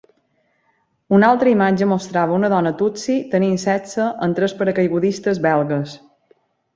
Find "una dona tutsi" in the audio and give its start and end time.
2.37-3.17